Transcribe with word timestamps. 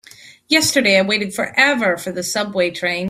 Yesterday 0.47 0.97
I 0.97 1.03
waited 1.03 1.31
forever 1.31 1.95
for 1.95 2.11
the 2.11 2.23
subway 2.23 2.71
train. 2.71 2.99